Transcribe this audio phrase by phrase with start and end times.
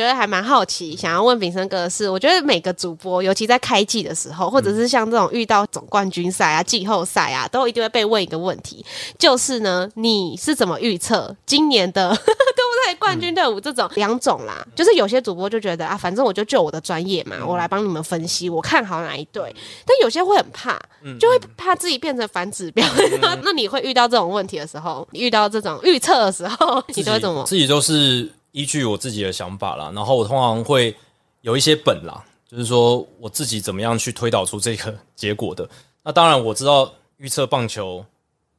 [0.00, 8.82] 觉得还蛮好奇，想要问炳生哥的是，我觉得每个主播，尤其在开季的时候，或者是像这种遇到总冠军赛啊、季后赛啊，都一定会被问一个问题，
[9.18, 12.94] 就是呢，你是怎么预测今年的 对不对？
[12.98, 19.54] 冠军队伍这种两种啦，就是有些主播就觉得啊，反正我就就我的专业嘛，我来帮你们分析，我看好哪一队。
[19.84, 20.80] 但有些会很怕，
[21.18, 22.86] 就会怕自己变成反指标。
[23.44, 27.44] 那你会遇到这种问题的时候，遇到这种预测的时候，你都会怎么？
[27.44, 28.30] 自己都是。
[28.52, 30.94] 依据我自己的想法啦，然后我通常会
[31.42, 35.68] 有一些本啦，就是说我自己怎么样去推导出这个结果的。
[36.02, 38.04] 那当然我知道预测棒球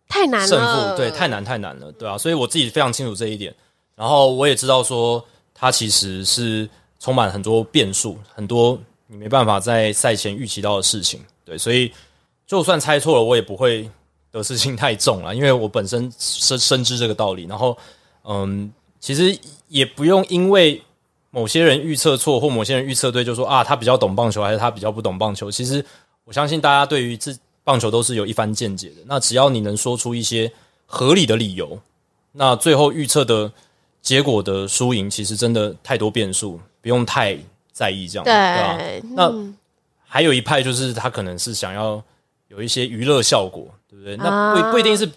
[0.07, 3.53] 太难了，胜负对太难太难了，对啊，所以我自己非常清楚这一点。
[3.95, 11.19] 然后我也知道说它其实是充满很多变数，很多你没办法在赛前预期到的事情。
[11.43, 11.91] 对，所以
[12.47, 13.89] 就算猜错了，我也不会
[14.31, 17.45] 得失心太重了，因为我本身深深知这个道理。
[17.45, 17.77] 然后，
[18.23, 18.71] 嗯。
[19.01, 20.81] 其实也不用因为
[21.31, 25.49] 某些人预测错或某些人预测对，就说啊，他比较懂棒球还是他比较不懂棒球。
[25.49, 25.83] 其实
[26.23, 28.95] 我相信大家对于这棒球都是有一番见解的。
[29.05, 30.51] 那只要你能说出一些
[30.85, 31.79] 合理的理由，
[32.31, 33.51] 那最后预测的
[34.03, 37.35] 结果的输赢，其实真的太多变数，不用太
[37.71, 39.15] 在意这样，对，对吧？
[39.15, 39.53] 那
[40.05, 42.03] 还有一派就是他可能是想要
[42.49, 44.15] 有一些娱乐效果，对不对？
[44.17, 45.09] 那不不一定是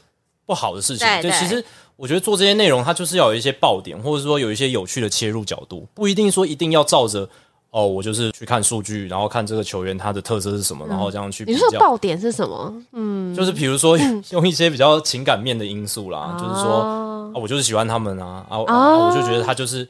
[0.46, 1.62] 不好的事情，对，其实。
[1.96, 7.28] 我觉得做这些内容，它就是要有一些爆点，或者说有一些有趣的切入角度，不一定说一定要照着
[7.70, 11.56] 哦，我就是去看数据，然后看这个球员他的特色是什么，嗯、然后这样去比较。
[11.56, 12.82] 你说爆点是什么？
[12.92, 13.96] 嗯，就是比如说
[14.30, 19.88] 用一些比较情感面的因素啦，嗯、就是说啊，我就是喜欢他们啊，啊，啊，啊，我就觉得他就是，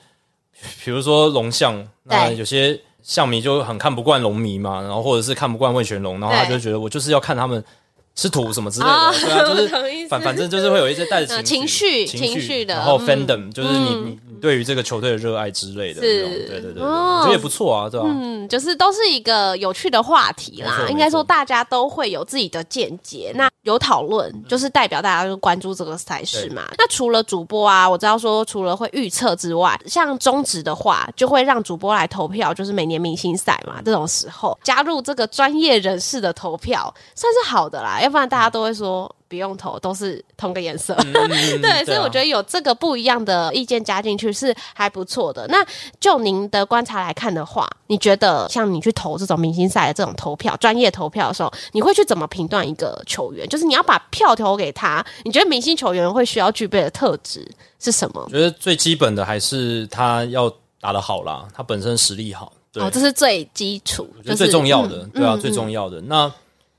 [0.85, 7.65] 比如说龙象，那有些象迷就很看不惯龙迷嘛，然后或者是看不惯魏全龙，然后他就觉得我就是要看他们。
[8.15, 9.69] 吃土什么之类的，哦、对啊，就是
[10.09, 18.13] 反反正就是会有一些带着情绪、情绪绪的，然后 fandom、嗯、就是你你你对于这个球队的热爱之类的，是，对对对，对，我觉得也不错啊，对吧、啊？
[18.15, 26.63] 嗯，就是都是一个有趣的话题啦，应该说大家都会有自己的见解，那有讨论就是代表大家就关注这个赛事嘛。
[26.79, 37.99] 那除了主播啊，我知道说除了会预测之外，像中职的话，就会让主播来投票，就是每年明星赛嘛，这种时候加入这个专业人士的投票，算是好的啦。
[38.05, 40.95] 要不然大家都会说不用投，都是同个颜色。
[40.99, 41.13] 嗯、
[41.61, 45.47] 对，所以我觉得有这个不一样的意见加进去是还不错的。
[45.49, 45.65] 那
[45.99, 53.49] 就您的观察来看的话，你觉得像你去投这种明星赛的这种投票、专业投票的时候，你会去怎么评断一个球员？
[53.49, 57.51] 就是你要把票投给他，你觉得明星球员会需要具备的特质
[57.81, 58.23] 是什么？
[58.27, 62.53] 我觉得最基本的还是他要打得好啦，他本身实力好。
[62.71, 66.31] 对，哦，这是最基础，就是最重要的，嗯、对啊，嗯、最重要的那。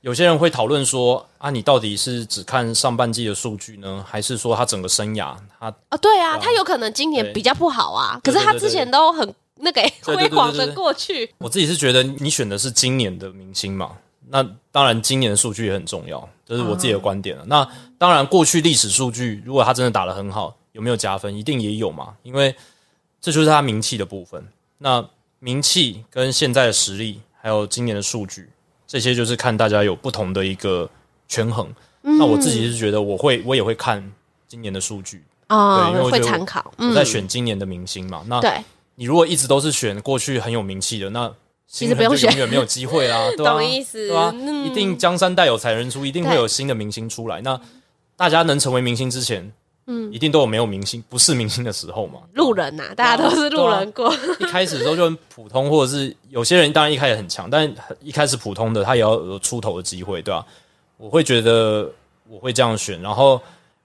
[0.06, 5.34] 有些人会讨论说啊，你到底是只看上半季的数据呢，还是说他整个生涯？
[5.58, 11.28] 他啊，对啊，他有可能今年比较不好啊，可是他之前都很那个辉煌的过去。
[11.38, 13.96] 我自己是觉得你选的是今年的明星嘛，
[14.28, 17.44] 那当然今年的数据也很重要，这是我自己的观点了。
[17.46, 17.68] 那
[17.98, 21.36] 当然过去历史数据，如果他真的打得很好，有没有加分？
[21.36, 22.54] 一定也有嘛，因为
[23.20, 24.46] 这就是他名气的部分。
[24.78, 25.04] 那
[25.40, 28.48] 名气跟现在的实力，还有今年的数据。
[28.86, 30.88] 这些就是看大家有不同的一个
[31.28, 31.68] 权衡。
[32.02, 34.12] 嗯、那我自己是觉得，我会我也会看
[34.46, 36.72] 今年的数据啊，哦、对，因为我会参考。
[36.78, 38.20] 我在选今年的明星嘛。
[38.24, 38.64] 嗯、那对，
[38.94, 41.32] 你如果一直都是选过去很有名气的，那
[41.66, 43.28] 其实不用选，永远没有机会啦。
[43.36, 43.52] 对吧？
[43.52, 44.06] 懂意思？
[44.08, 44.32] 对吧？
[44.34, 47.40] 嗯、一定江山代有才人出，一定会有新的明星出来。
[47.42, 47.60] 那
[48.16, 49.52] 大家能成为明星之前。
[49.86, 52.20] 嗯，一定都有没有明星，不是明星的时候嘛？
[52.34, 54.12] 路人呐，大家都是路人过。
[54.40, 60.44] 一开始的时候就很普通，或者是有些人当然一开始很强，但一开始普通的他也要有出头的机会，对吧？
[60.96, 61.90] 我会觉得
[62.28, 63.40] 我会这样选，然后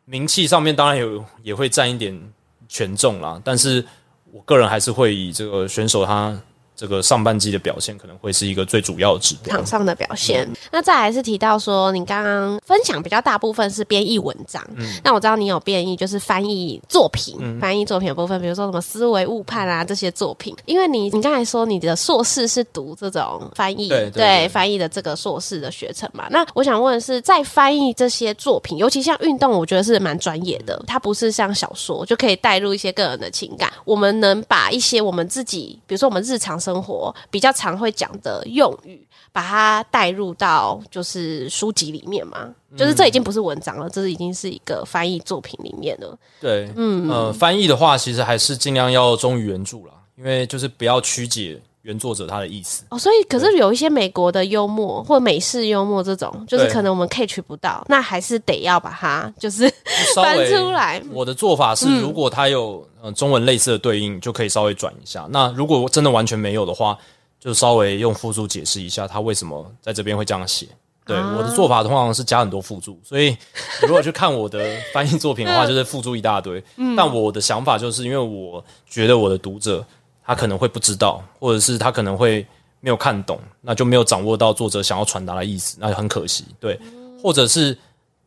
[0.05, 2.19] 名气上面当然有也会占一点
[2.67, 3.85] 权重啦，但是
[4.31, 6.35] 我个人还是会以这个选手他
[6.81, 9.55] 这个上半季的表现可能会是一个最主要的指标。
[9.55, 10.47] 场上的表现。
[10.49, 24.47] 嗯、那再来是提到说，你刚刚分享比较大部分是编译文章，嗯，那我知道你有编译就是翻译作品，嗯、翻译作品的部分，比如说什么思维误判啊这些作品，因为你你刚才说你的硕士是读这种翻译，对，对，对，对。
[24.49, 42.53] 翻译的这个硕士的学程嘛，那我想问的是，在翻译这些作品，尤其像运动，我觉得是蛮专业的，它不是像小说就可以带入一些个人的情感，我们能把一些我们自己，比如说我们日常生活比较常会讲的用语，把它带入到就是书籍里面嘛？
[42.77, 46.17] 就是这已经不是文章了，这是已经是一个翻译作品里面了。
[46.39, 52.83] 对，嗯呃，翻译的话，其实还是尽量要忠于原著啦，因为就是不要曲解原作者他的意思。
[52.89, 59.67] 哦，所以可是有一些美国的幽默或美式幽默这种，就是可能我们 catch 不到，那还是得要把它就是
[60.15, 61.01] 翻出来。
[61.11, 65.27] 我的做法是，如果它有呃中文类似的对应，就可以稍微转一下。
[65.31, 66.97] 那如果真的完全没有的话，
[67.39, 70.67] 就稍微用附注解释一下，他为什么在这边会这样写。
[71.03, 73.37] 对，啊、我的做法通常是加很多附注，所以你
[73.87, 74.63] 如果去看我的
[74.93, 76.63] 翻译作品的话，就是附注一大堆。
[76.77, 79.83] 嗯、但我的想法就是，因为我觉得我的读者
[80.31, 82.45] 他可能会不知道，或者是他可能会
[82.79, 86.45] 没有看懂，那就没有掌握到作者想要传达的意思，那就很可惜。
[86.57, 86.79] 对，
[87.21, 87.77] 或者是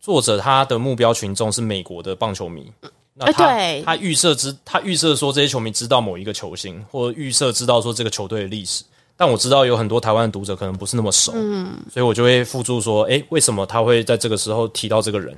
[0.03, 2.71] 作者他的目标群众是美国的棒球迷，
[3.15, 8.85] 那他、欸、他预设知他预设说这些球迷知道某一个球星，或者预设知道说这个球队的历史。
[9.17, 15.35] 但我知道有很多台湾的读者可能不是那么熟，嗯，所以我就会附注说，诶，为什么他会在这个时候提到这个人？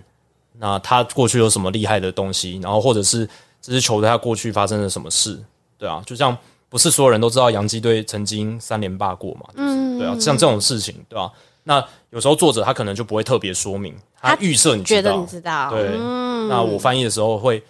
[0.59, 2.59] 那他过去有什么厉害的东西？
[2.61, 3.25] 然后或者是
[3.63, 5.39] 这支球队他过去发生了什么事？
[5.79, 6.35] 对啊，就像
[6.69, 9.47] 不是所有人都知道洋基队曾经三连霸过嘛？
[9.55, 11.33] 嗯，对啊，像这种事情，对吧、啊？
[11.65, 15.91] 那有时候作者他可能就不会特别说明，他预设你，觉得你知道，对。
[15.97, 17.63] 嗯、那我翻译的时候会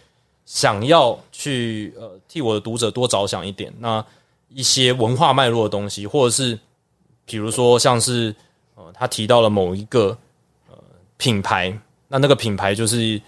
[0.44, 4.04] 想要去呃替我的读者多着想一点，那。
[4.48, 6.58] 一些文化脉络的东西，或者是
[7.26, 8.34] 比如说像是
[8.75, 10.16] 呃，他提到了某一个
[10.70, 10.78] 呃
[11.19, 11.76] 品牌，
[12.08, 13.20] 那那个品牌就是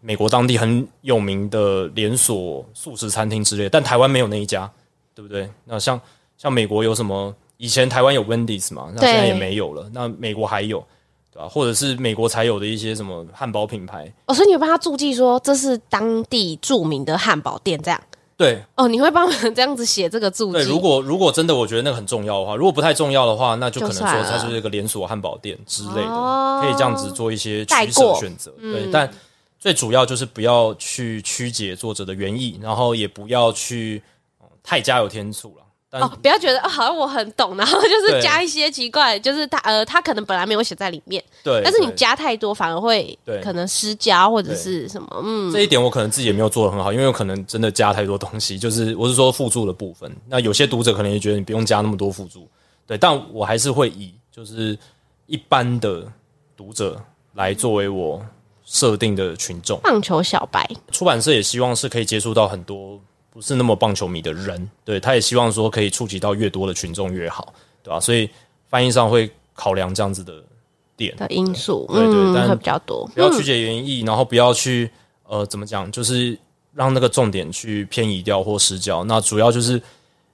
[0.00, 4.68] 美国当地很有名的连锁素食餐厅之类，但台湾没有那一家，
[5.14, 5.48] 对不对？
[5.64, 6.00] 那像
[6.36, 7.34] 像美国有什么？
[7.56, 9.88] 以前台湾有 Wendy's 嘛，那现在也没有了。
[9.92, 10.84] 那美国还有，
[11.32, 11.48] 对吧？
[11.48, 14.12] 或者是美国才有的一些什么汉堡品牌？
[14.26, 18.00] 哦，所以你有帮他注记说这是当地著名的汉堡店，这样。
[18.36, 20.54] 对哦，你会帮我们这样子写这个注记？
[20.54, 28.52] 对，如果如果真的我觉得那个很重要的话，如果不太重要的话，那就可能说它就是一个连锁汉堡店之类的，哦、可以这样子做一些取舍选择。
[28.58, 29.08] 嗯、对，但
[29.60, 34.13] 最主要就是不要去曲解作者的原意，然后也不要去、嗯、
[34.64, 35.64] 太加油添醋了。
[36.00, 52.48] 哦，不要觉得、哦、好像我很懂，然后 就是加一些奇怪，就是他呃，他可能本来没有写在里面，对，但是你加太多反而会可能失焦或者是什么，嗯，这一点我可能自己也没有做的很好，因为有可能真的加太多东西，就是我是说附注的部分，那有些读者可能也觉得你不用加那么多附注，
[52.88, 54.76] 对，但我还是会以就是
[55.26, 56.10] 一般的
[56.56, 57.00] 读者
[57.34, 58.20] 来作为我
[58.64, 63.00] 设定的群众，棒球小白，出版社也希望是可以接触到很多。
[63.34, 67.52] 不是那么棒球迷的人，对，他也希望说可以触及到越多的群众越好，
[67.82, 67.98] 对吧？
[67.98, 68.30] 所以
[68.68, 70.40] 翻译上会考量这样子的
[70.96, 73.04] 点的因素，对，对对，但会比较多。
[73.12, 74.88] 不要曲解原意，嗯、然后不要去
[75.24, 76.38] 呃，怎么讲，就是
[76.74, 79.02] 让那个重点去偏移掉或失焦。
[79.02, 79.82] 那主要就是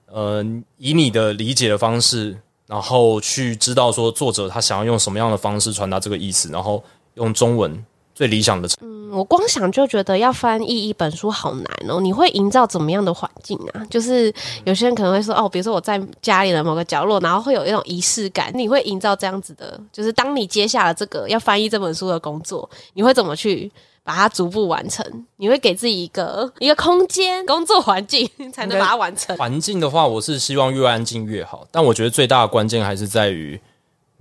[0.04, 0.44] 呃，
[0.76, 2.36] 以你的理解的方式，
[2.66, 7.82] 然后去知道说作者他想要用什么样的方式传达这个意思，然后用中文。
[8.20, 11.98] 最理想的，嗯，我光想就觉得要翻译一本书好难哦。
[12.02, 13.82] 你会营造怎么样的环境啊？
[13.88, 14.30] 就是
[14.66, 18.52] 有些人可能会说，哦，比如说我在家里的某个角落，然后会有一种仪式感。
[18.54, 25.02] 你会营造这样子的，就是当你接下了这个要翻译这本书的工作，你会怎么去把它逐步完成？
[25.38, 29.34] 你会给自己一个一个空间、工作环境， 才能把它完成。
[29.38, 31.66] 环境的话，我是希望越安静越好。
[31.70, 33.58] 但我觉得最大的关键还是在于。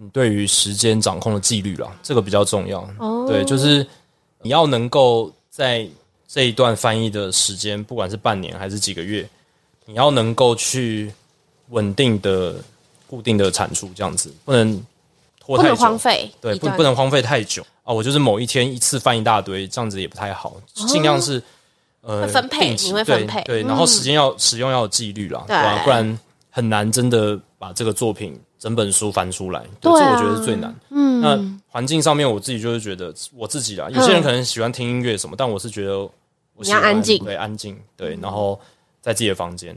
[0.02, 2.80] 你对于时间掌控的纪律啦，这个比较重要。
[3.00, 3.86] 哦，对，就是
[4.42, 5.88] 你要能够在
[6.28, 9.28] 这一段翻译的时间，不管是半年还是几个月，
[9.86, 11.12] 你要能够去
[11.70, 12.56] 稳定的、
[13.08, 14.86] 固定的产出，这样子不能
[15.40, 17.94] 拖太久，不能荒废，对，不不能荒废太久啊！
[17.94, 21.42] 我就是某一天一次翻一大堆，这样子也不太好，尽量是
[22.02, 25.82] 呃分配，你会分配，对，然后时间要使用要有纪律啦，对吧？
[25.84, 26.20] 不然
[26.50, 28.40] 很难真的把这个作品。
[28.60, 30.76] 整本书翻出来，对，这我觉得是最难。
[30.90, 31.40] 嗯，那
[31.70, 33.90] 环境上面，我自己就是觉得我自己啦。
[33.90, 35.98] 有些人可能喜欢听音乐什么，但我是觉得
[36.56, 38.60] 我喜欢安静，对，安静，对，然后
[39.02, 39.76] 在自己的房间。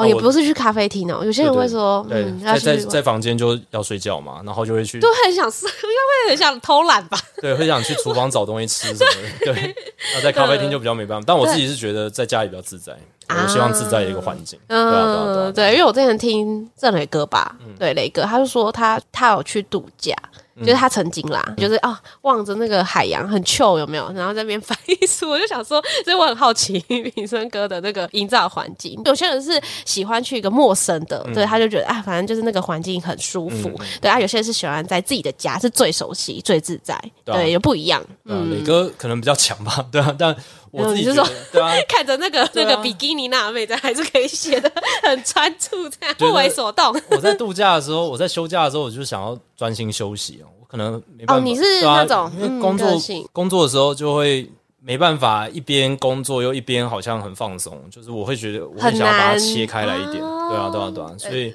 [0.00, 1.24] 哦，也不是去咖啡厅哦。
[1.24, 7.18] 有些人会说，对，在在在房间就要睡觉嘛，然后就会去， 都很想睡，应该会很想偷懒吧？
[7.40, 9.52] 对，会想去厨房找东西吃什么的。
[9.52, 9.74] 对，
[10.14, 11.24] 那在咖啡厅就比较没办法。
[11.26, 12.96] 但我自己是觉得在家里比较自在，
[13.28, 14.58] 我希望自在的一个环境。
[14.68, 20.14] 嗯，对，因为我之前听郑磊哥吧，对，磊哥他就说他他有去度假。
[20.60, 24.10] 就是他曾经啦，就是啊，望着那个海洋很 chill 有没有？
[24.12, 26.78] 然后在那边翻译书， 我就想说，所以我很好奇
[27.14, 29.00] 平生哥的那个营造环境。
[29.04, 33.70] 有些人是喜欢去一个陌生的，对，他就觉得啊，反正就是那个环境很舒服。
[34.00, 36.98] 对啊，有些人是喜欢在自己的家，是最熟悉、最自在。
[37.24, 38.02] 对，也不一样。
[38.24, 40.34] 嗯，磊哥可能比较强吧， 对啊，但
[40.70, 44.70] 我自己就说，对啊， 看着那个那个比基尼那妹子，还是可以写的
[45.02, 46.94] 很专注，这样不为所动。
[47.10, 50.46] 我在度假的时候，我在休假的时候，我就想要专心休息哦。
[50.60, 52.88] 我可能没办法哦，你是那种因为工作
[53.32, 54.48] 工作的时候就会
[54.80, 61.52] 没办法一边工作又一边好像很放松，就是我会觉得我会想要把它切开来一点，对啊对啊对啊，所以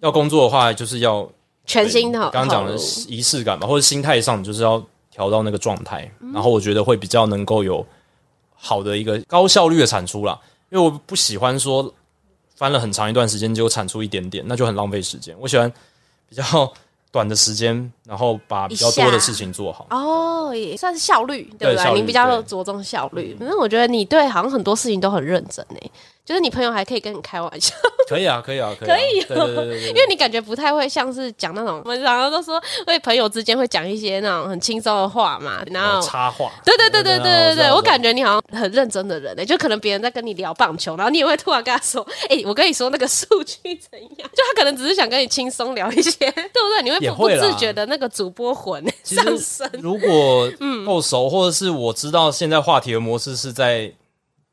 [0.00, 1.28] 要工作的话就是要
[1.66, 2.74] 全新的，刚刚讲的
[3.08, 7.84] 仪式感嘛，或者心态上，你就是要调到那个状态，然后我觉得会比较能够有
[8.64, 10.38] 好的一个高效率的产出啦，
[10.70, 11.92] 因为我不喜欢说
[12.54, 15.70] 翻了很长一段时间就产出一点点，那就很浪费时间，我喜欢
[16.28, 16.72] 比较。
[17.12, 21.92] 短的时间，然后把比较多的事情做好哦，也算是效率，对不对？
[21.92, 25.90] 你比较着重效率，反正我觉得你对好像很多事情都很认真诶。
[26.24, 27.74] 就是你朋友还可以跟你开玩笑，
[28.08, 43.56] 可以啊，可以啊，可以，可以，对对对，因为你感觉不太会像是讲那种，我们常常都说，为朋友之间会讲一些那种很轻松的话嘛，然后插话，对对对对对对对，我感觉你好像很认真的人诶，就可能别人在跟你聊棒球，然后你也会突然跟他说， 哎，我跟你说那个数据
[43.90, 44.30] 怎样？
[44.32, 46.82] 就他可能只是想跟你轻松聊一些， 对不对？
[46.84, 49.68] 你会不自觉的那个主播魂上升。
[49.80, 50.48] 如果
[50.86, 53.92] 够熟，或者是我知道现在话题的模式是在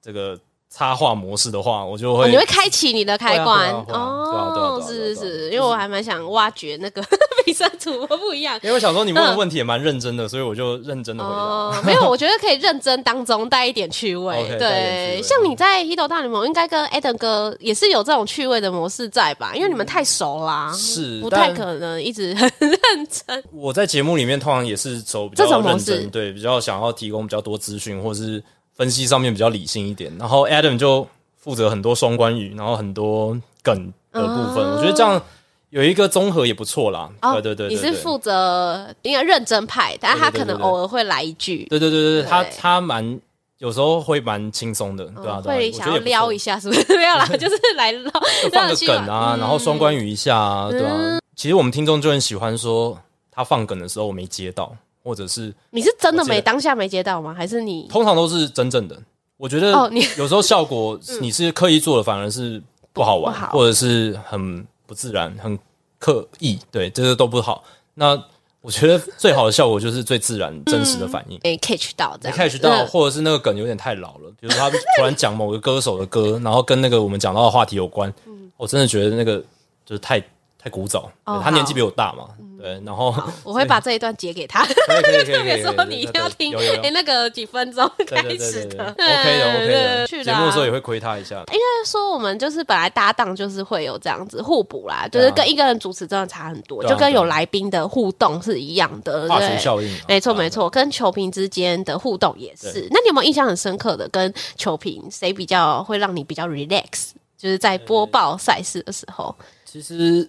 [0.02, 0.40] 这个。
[0.72, 7.04] 插画模式的话，我就会，你会开启你的开关哦，是是是，因为我还蛮想挖掘那个
[7.44, 11.82] 比赛主播不一样， 因为我想说你问的问题也蛮认真的，所以我就认真的回答。
[11.82, 19.54] 没有，我觉得可以认真当中带一点趣味， 对，像你在《Hito 大联盟》应该跟 Adam 哥也是有这种趣味的模式在吧？
[19.56, 23.44] 因为你们太熟啦，是不太可能一直很认真。
[23.52, 28.44] 我在节目里面通常也是走比较认真，对，比较想要提供比较多资讯，或是。
[28.80, 31.06] 分析上面比较理性一点，然后 Adam 就
[31.36, 34.64] 负责很多双关语，然后很多梗的部分。
[34.72, 35.22] 我觉得这样
[35.70, 37.10] 有一个综合也不错啦。
[37.34, 41.66] 对对对，你是负责应该认真派，但他可能偶尔会来一句。
[41.70, 43.20] 对对对对，他他蛮
[43.58, 46.82] 有时候会蛮轻松的，对啊，会想要撩一下，是不是？
[46.96, 48.10] 没有啦， 就是来撩
[48.54, 51.20] 放个梗啊，然后双关语一下啊，对啊。
[51.36, 52.98] 其实我们听众就很喜欢说
[53.30, 54.74] 他放梗的时候我没接到。
[55.04, 57.34] 或者是你是真的没当下没接到吗？
[57.34, 58.98] 还是你通常都是真正的？
[59.38, 65.58] 我觉得哦，你有时候效果 你是刻意做的，反而是不好玩，或者是很不自然、很
[65.98, 67.64] 刻意，对，这些都不好。
[67.94, 68.22] 那
[68.62, 78.14] 我觉得最好的效果就是最自然、真实的反应，被 catch 到，被 catch 到，或者是那个梗有点太老了，比如说他突然讲某个歌手的歌，然后跟那个我们讲到的话题有关，
[78.58, 79.38] 我真的觉得那个
[79.86, 80.22] 就是太
[80.62, 82.28] 太古早，他年纪比我大嘛。
[82.60, 91.38] 对，然后我会把这一段截给他，就特别说你一定要听，哎，那个几分钟开始的，OK 的，OK 的，节目的时候也会亏他一下。
[91.54, 102.86] 应该说我们就是本来搭档就是会有这样子互补啦，就是跟一个人主持真的差很多，就跟有来宾的互动是一样的，化学效应，没错没错，跟球评之间的互动也是。
[102.92, 107.12] 那你有没有印象很深刻的跟球评谁比较会让你比较 relax？
[107.38, 110.28] 就是在播报赛事的时候，其实，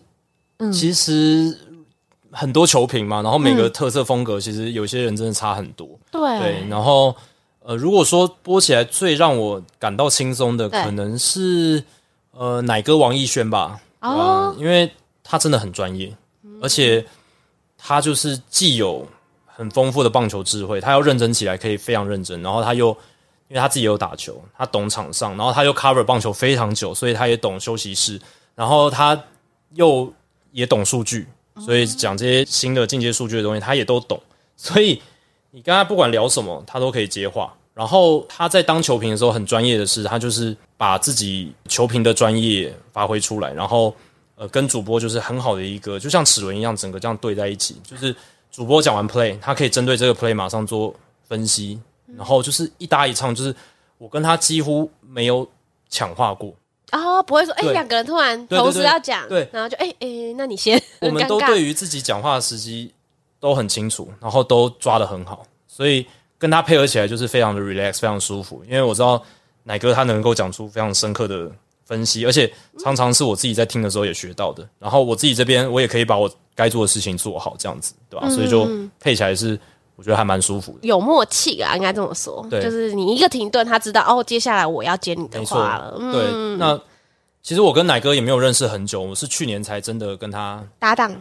[0.73, 1.59] 其实。
[2.33, 5.99] 很多球评嘛，然后每个特色风格，其实有些人真的差很多。
[6.13, 7.13] 对，对，然后
[7.59, 11.83] 呃，如果说播起来最让我感到轻松的，可能是
[12.31, 13.81] 呃奶哥王艺轩吧。
[14.01, 14.89] 哦，因为
[15.25, 16.17] 他真的很专业，
[16.63, 17.05] 而且
[17.77, 19.05] 他就是既有
[19.45, 22.91] 很丰富的棒球智慧，他要认真起来可以非常认真，然后他又
[23.49, 28.21] 因为他自己有打球，他懂场上，然后他又 cover 棒球非常久，所以他也懂休息室，
[28.55, 29.21] 然后他
[29.75, 30.13] 又
[30.53, 31.27] 也懂数据。
[31.59, 34.19] 所以讲这些新的进阶数据的东西，他也都懂。
[34.57, 35.03] 所以
[35.51, 37.55] 你跟他不管聊什么，他都可以接话。
[37.75, 43.53] 然后他在当球评的时候很专业的是，他就是把自己球评的专业发挥出来。
[43.53, 43.95] 然后
[44.37, 47.81] 呃，跟主播就是很好的一个，就像齿轮一样，整个这样对在一起。
[47.85, 48.15] 就是
[48.51, 50.95] 主播讲完 play，他可以针对这个 play 马上做
[51.29, 51.81] 分析。
[52.17, 53.55] 然后就是一搭一唱，就是
[53.97, 55.49] 我跟他几乎没有
[55.89, 56.53] 抢话过。
[56.93, 60.81] 哦，不会说，哎，两个人突然同时要讲，对，然后就，哎，哎，那你先。
[61.01, 62.93] 我们都对于自己讲话的时机
[63.39, 66.07] 都很清楚，然后都抓得很好，所以
[66.39, 68.63] 跟他配合起来就是非常的 relax，非常舒服。
[68.67, 69.23] 因为我知道
[69.63, 71.51] 奶哥他能够讲出非常深刻的
[71.85, 74.69] 分析，而且常常是我自己在听的时候也学到的。
[74.79, 78.29] 然后我自己这边我也可以把我该做的事情做好，这样子，对吧？
[78.31, 78.69] 所以就
[78.99, 79.59] 配起来是
[80.01, 82.47] 我觉得还蛮舒服的，有默契啊，应该这么说。
[82.49, 85.95] 对，就是你一个停顿，他知道哦，接下来我要接你的话了。
[86.11, 86.81] 对，那
[87.43, 91.15] 其实我跟奶哥也没有认识很久，我是去年才真的跟他搭档。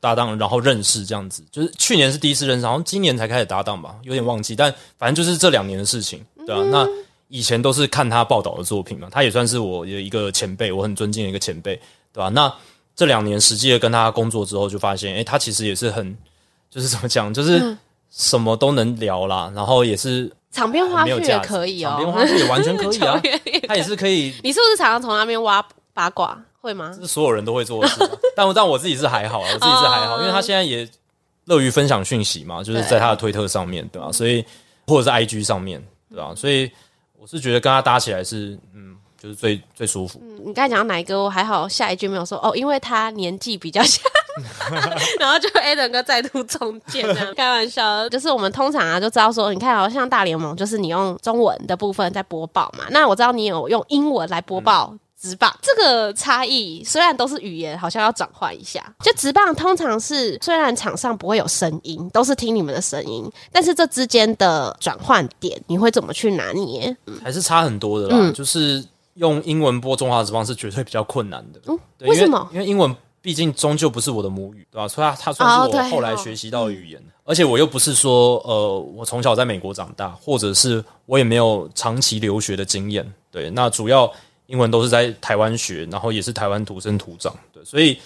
[0.00, 4.54] 搭档，然后认识这样子，就是去年是第一次认识，好像今年才开始搭档吧，有点忘记。
[4.54, 6.58] 但反正就是这两年的事情，对啊。
[6.60, 6.86] 嗯、那
[7.28, 11.74] 以前都是看他报道的作品嘛，他也算是我的一个前辈，我很尊敬的一个前辈，
[12.12, 12.28] 对吧？
[12.28, 12.52] 那
[12.94, 16.16] 这两年实际的跟他工作之后，就发现，诶，他其实也是很，
[16.70, 17.76] 就是怎么讲，就是
[18.16, 23.20] 什么都能聊啦，然后也是场边花絮也可以哦，场边花絮也完全可以啊，
[23.68, 24.34] 他也是可以。
[24.42, 26.36] 你是不是常常从那边挖八卦？
[26.60, 26.90] 会吗？
[26.94, 28.00] 这是所有人都会做的事，
[28.34, 30.88] 但但我自己是还好，我自己是还好，因为他现在也
[31.44, 34.10] 乐于分享讯息嘛，就是在他的推特上面对吧？
[34.10, 34.44] 所以
[34.86, 36.32] 或者是 IG 上面对吧？
[36.34, 36.68] 所以
[37.18, 40.20] 我是觉得跟他搭起来是嗯，就是最最舒服。
[40.22, 41.22] 嗯，你刚才讲到哪一个？
[41.22, 44.00] 我还好，下一句没有说哦，因为他年纪比较小，
[45.18, 54.90] 然后就 Adam 哥再度中箭， 开玩笑，就是我们通常啊就知道说，你看好像大联盟就是你用中文的部分在播报嘛，那我知道你有用英文来播报。
[54.92, 58.84] 嗯职棒这个差异虽然都是语言，好像要转换一下。
[59.02, 66.94] 就直棒通常是虽然场上不会有声音，都是听你们的声音，但是这之间的转换点，你会怎么去拿捏？
[67.06, 68.16] 嗯、还是差很多的啦。
[68.20, 68.84] 嗯、就是
[69.16, 71.60] 用英文播中华职棒是绝对比较困难的。
[71.66, 72.48] 嗯，为什么？
[72.52, 74.88] 因为英文毕竟终究不是我的母语，对吧？
[74.88, 83.12] 所以它它算是我后来学习到的语言，哦、而且我又不是说呃，我从小在美国长大，或者是我也没有长期留学的经验。
[83.30, 84.10] 对，那主要。
[84.48, 87.98] 英文都是在台湾学，然后也是台湾土生土长，对，所以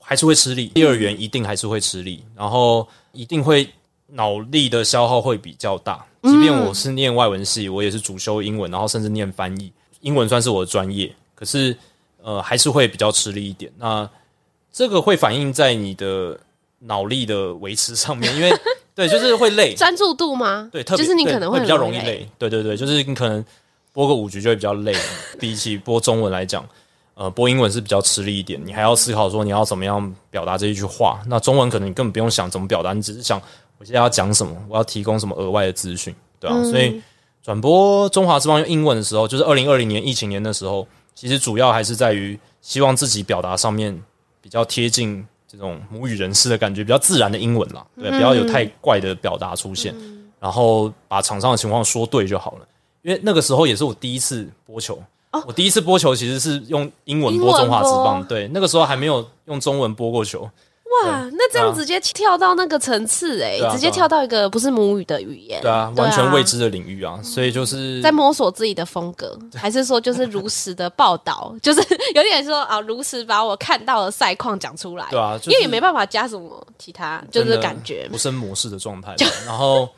[0.00, 0.68] 还是会吃力。
[0.68, 3.68] 第二语言一定还是会吃力，然后一定会
[4.06, 6.02] 脑力的消耗会比较大。
[6.22, 9.70] 即便我是念外文系，我也是主修英文，然后甚至念翻译，
[10.02, 11.76] 英文算是我的专业，可是
[12.22, 13.72] 呃还是会比较吃力一点。
[13.78, 14.08] 那
[14.72, 16.38] 这个会反映在你的
[16.78, 18.52] 脑力的维持上面，因为
[18.94, 20.68] 对，就是会累，专注度吗？
[20.70, 22.28] 对，特别就是你可能会，会比较容易累。
[22.38, 23.44] 对对对，就是你可能。
[23.94, 24.96] 播个五局就会比较累，
[25.38, 26.66] 比起播中文来讲，
[27.12, 28.58] 呃，播英文是比较吃力一点。
[28.64, 31.20] 你还要思考说你要怎么样表达这一句话。
[31.26, 33.38] 那中文可能你根本不用想怎么表达，你只是想
[33.76, 36.54] 我现在要讲什么，我要提供什么额外的资讯，对啊。
[36.56, 37.02] 嗯、所以
[37.42, 44.00] 转播中华之邦用英文的时候，就是二零二零年疫情年的时候，其实主要还是在于希望自己表达上面
[44.40, 52.66] 比较贴近这种母语人士的感觉，比较自然的英文啦，对，不要有太怪的表达出现，嗯、然后把场上的情况说对就好了。
[53.02, 55.02] 因为那个时候也是我第一次播球，
[55.32, 60.48] 哦、我第一次播球其实是用英文播中华之邦，对，那个时候还没有用中文播过球。
[61.04, 71.80] 哇，那这样直接跳到那个层次哎、欸，啊、直接跳到一个不是母语的语言，对啊，完全未知的领域啊，啊所以就是在摸索自己的风格，对 还是说就是如实的报道， 就是
[72.14, 78.08] 有点说啊，如实把我看到的赛况讲出来，对啊，就是、因为也没办法加什么其他，就是感觉。
[78.10, 79.14] 不生模式的状态，
[79.46, 79.88] 然后。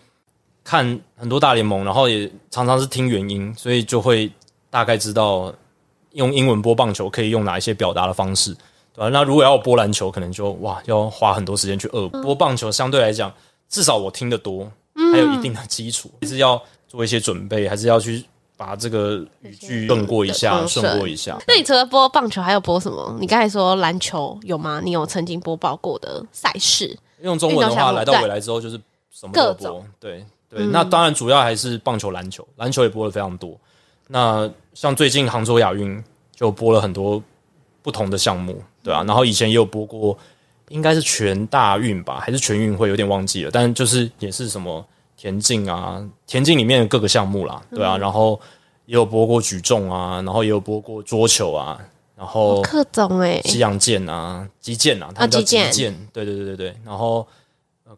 [0.67, 4.33] 看很多大联盟，然后也常常是听原因，所以就会
[4.71, 5.53] 大概知道
[6.13, 8.57] 用英文播棒球可以用哪一些表达的方式，
[8.95, 9.09] 对吧？
[9.11, 12.23] 那如果要播篮球，可能就哇要花很多时间去恶补。
[12.23, 13.33] 播棒球相对来讲，
[13.69, 14.71] 至少我听得多，
[15.13, 18.25] 还有一定的基础，还是要做一些准备，还是要去
[18.57, 21.37] 把这个语句顺过一下，顺过一下。
[21.47, 23.17] 那你除了播棒球，还有播什么？
[23.21, 24.81] 你刚才说篮球有吗？
[24.83, 26.97] 你有曾经播报过的赛事？
[27.21, 28.81] 用中文的话，来到未来之后就是
[29.11, 30.25] 什么都播，种对。
[30.47, 33.59] 对，那当然主要还是棒球、篮球，篮球也播了非常多。
[34.07, 36.01] 那像最近杭州亚运
[36.33, 37.21] 就播了很多
[37.83, 39.03] 不同的项目，对啊。
[39.03, 40.17] 然后以前也有播过，
[40.69, 43.51] 应该是全大运吧，还是全运会，有点忘记了。
[43.51, 47.99] 但就是也是什么田径啊，田径里面的各个项目啦，对啊。
[47.99, 48.41] 然后
[48.87, 51.81] 也有播过举重啊，然后也有播过桌球啊，
[52.17, 57.27] 然后各种诶，西洋剑啊，击剑啊，他们叫击剑，对对对对对，然后。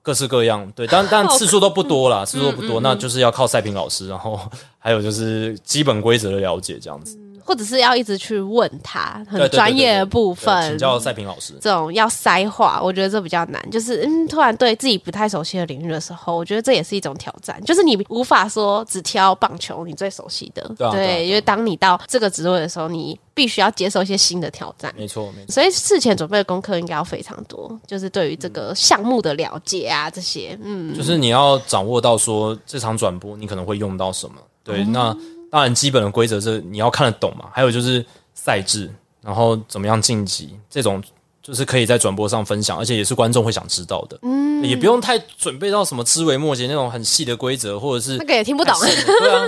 [0.02, 4.38] 各式各样，对，但但次数都不多啦，次数都不多，那就是要靠赛评老师，然后
[4.78, 7.16] 还有就是基本规则的了解这样子。
[7.46, 11.54] 或者是要一直去问他很专业的部分，请教赛平老师。
[11.60, 13.70] 这种要塞话，我觉得这比较难。
[13.70, 17.62] 就是嗯，突然对自己不太熟悉的领域的时候，我觉得这也是一种挑战。
[17.64, 24.92] 就是你无法说只挑棒球你最熟悉的，对，啊、对，对，因为当你到这个职位的时候，你必须要接受一些新的挑战。
[24.98, 25.52] 没错，没错。
[25.52, 35.16] 所以事前准备的功课应该要非常多，就是对于这个项目的了解啊，这些，嗯，就是你要掌握到说这场转播你可能会用到什么，对，嗯、那。
[35.56, 37.46] 当然，基本的规则是你要看得懂嘛。
[37.50, 38.92] 还有就是赛制，
[39.22, 41.02] 然后怎么样晋级，这种
[41.42, 44.18] 就是可以在转播上分享，而且也是观众会想知道的。
[44.20, 48.78] 嗯，也不用太准备到什么枝微末节那种很细的规则，或者是那个也听不懂。
[48.80, 49.46] 对啊，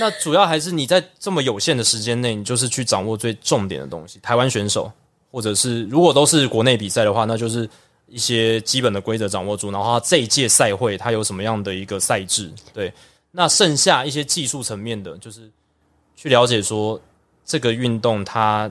[0.00, 4.18] 那主要还是你在这么有限的时间内，你就是去掌握最重点的东西。
[4.20, 4.90] 台湾选手，
[5.30, 7.70] 或者是如果都是国内比赛的话，那就是
[8.08, 12.92] 一些基本的规则掌握住，然后这一届赛会它有什么样的一个赛制，对。
[13.36, 15.50] 那剩下一些技术层面的，就是
[16.16, 17.00] 去了解说
[17.44, 18.70] 这个运动它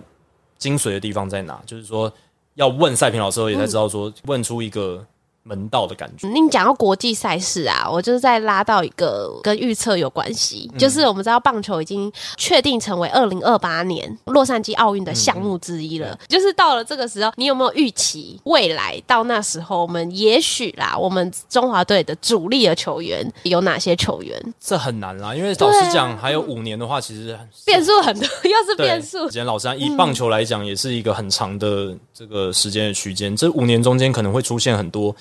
[0.58, 2.12] 精髓的地方在哪，就是说
[2.56, 5.06] 要问赛平老师也才知道说问出一个。
[5.44, 6.28] 门道的感觉。
[6.28, 16.10] 你讲到国际赛事啊，我就是在拉到一个跟预测有关系，嗯、就是我们知道棒球已经确定成为二零二八年洛杉矶奥运的项目之一了。
[16.12, 24.54] 嗯、就是到了这个时候，你有没有预期未来到那时候，我们也许啦，我们中华队的主力的球员有哪些球员？
[24.60, 29.26] 这很难啦，因为老实讲，还有五年的话，其实变数很多，又是变数。
[29.26, 33.36] 时间老实讲，以棒球来讲，也是一个很长的这个时间的区间。
[33.36, 35.14] 这五年中间可能会出现很多。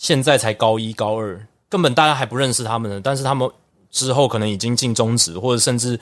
[0.00, 2.98] 现在才高一、高二，根本大家还不认识他们呢。
[3.04, 3.46] 但是他们
[3.90, 6.00] 之后可能已经进中职，或者甚至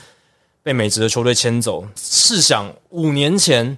[0.62, 1.84] 被美职的球队签走。
[1.96, 3.76] 试想，五年前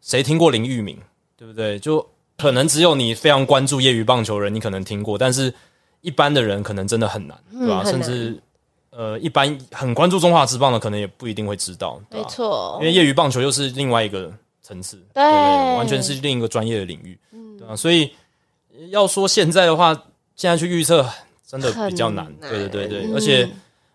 [0.00, 0.96] 谁听过林玉明，
[1.36, 1.80] 对不对？
[1.80, 2.06] 就
[2.38, 5.18] 可能只有你非常关注业余棒球人，你可能听过。
[5.18, 5.52] 但是
[6.00, 7.82] 一般的人可能真的很难，对吧？
[7.84, 8.40] 嗯、甚至
[8.90, 12.00] 呃，一般很关注中华职棒的，可能也不一定会知道。
[12.08, 12.28] 对吧？
[12.28, 14.32] 没错，因为业余棒球又是另外一个
[14.62, 17.74] 层次，对，完全是另一个专业的领域，嗯、对吧？
[17.74, 18.12] 所以。
[18.88, 19.92] 要说现在的话，
[20.36, 21.06] 现在去预测
[21.46, 22.24] 真的比较难。
[22.40, 23.48] 难对对对对，嗯、而且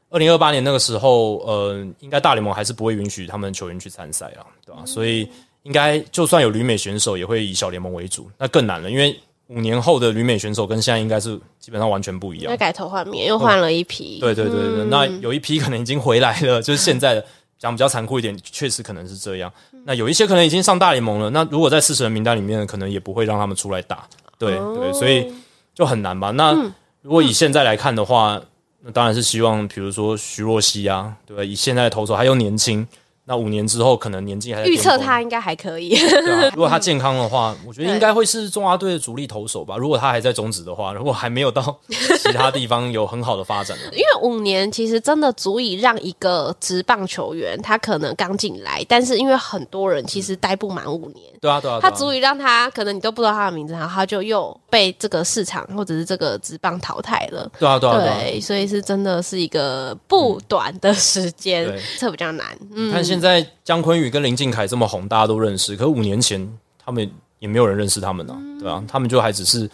[0.09, 4.81] 二零二八年那个时候，呃，应该大联盟还是不会允许他们球员去参赛啊，对吧？
[4.81, 5.27] 嗯、所以
[5.63, 8.91] 应该就算有旅美选手，也会以小联盟为主，那更难了。
[8.91, 12.51] 因为五年后的旅美选手跟现在应该是基本上完全不一样。
[12.51, 14.19] 那改头换面，又换了一批。
[14.19, 17.25] 对对对对，嗯、那有一批可能已经回来了，就是现在的
[17.57, 19.51] 讲比较残酷一点，确实可能是这样。
[19.85, 24.07] 那有一些可能已经上大联盟了，那如果在四十人名单里面，可能也不会让他们出来打。
[24.37, 25.33] 对对，所以
[25.73, 26.31] 就很难吧。
[26.31, 26.53] 那
[27.01, 28.41] 如果以现在来看的话，
[28.81, 31.43] 那当然是希望，比如说徐若曦啊，对吧？
[31.43, 32.87] 以现在的投手还又年轻。
[33.27, 34.67] 那五年之后，可能年纪还在。
[34.67, 35.89] 预测他应该还可以。
[35.89, 39.75] 对啊， 如果他健康的话，我觉得应该会是中华队的主力投手吧。
[39.77, 43.85] 如果他还在中职的话，如果还没有到其他地方有很好的发展的。
[43.93, 51.25] 因为五年其实真的足以让一个职棒球员，他可能刚进来，但是因为很多人其实待不满五年。
[51.41, 51.79] 对啊，对啊。
[51.81, 57.49] 他足以让他可能你都不知道他的名字，然后他就又被这个市场或者是这个职棒淘汰了。
[57.59, 57.97] 对啊，对啊。
[57.97, 62.45] 对，所以是真的是一个不短的时间，这比较难。
[62.71, 63.45] 嗯，在。
[63.65, 65.75] 姜昆宇跟林俊凯这么红，大家都认识。
[65.75, 66.47] 可是五年前，
[66.77, 68.83] 他们也没有人认识他们呢、啊，对吧、啊？
[68.87, 69.67] 他们就还只是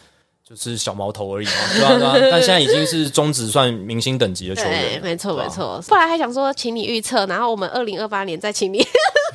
[0.47, 2.13] 就是小毛头而已嘛，对吧、啊？
[2.17, 5.83] 对啊、但现在已经是中职算明星等级的球员，没错没错。
[5.89, 8.81] 后来还想说，请你预测，然后我们二零二八年再请你。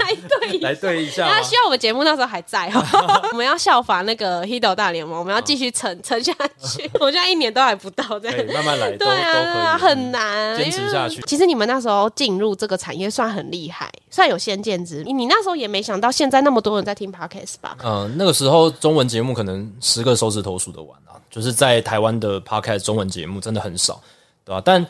[0.07, 2.81] 来对来对一下，那希望我们节目那时候还在哈，
[3.33, 6.89] 我们要效法那个 Hito 大联盟，我们要继续撑撑下去。
[7.01, 11.21] 我现在一年都还不到，这样慢慢来，对啊，很难坚持下去。
[11.23, 15.19] 其实你们那时候进入这个产业算很厉害，算有先见之明。
[15.19, 17.77] 你那时候也没想到现在那么多人在听 Podcast 吧？
[17.85, 24.01] 嗯，那个时候中文节目可能十个手指头数得完啊，就是在台湾的 Podcast 中文节目真的很少，
[24.45, 24.63] 对吧？
[24.65, 24.87] 但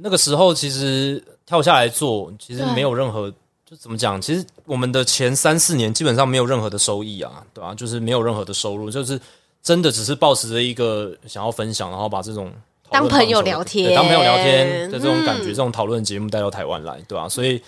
[0.00, 3.32] 那个时候其实跳下来做，其实没有任何。
[3.70, 4.20] 就怎么讲？
[4.20, 7.74] 其实我们的前三四年基本上没有任何的收益啊，对吧、啊？
[7.74, 9.20] 就是没有任何的收入，就是
[9.62, 12.52] 真的只是抱持着一个想要分享，然后把这种
[12.90, 17.28] 当朋友聊天、当朋友聊天的这种感觉、嗯、这种讨论节目带到台湾来，对吧、啊？
[17.28, 17.62] 所以，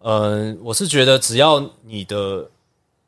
[0.00, 2.44] 呃，我是觉得只要你的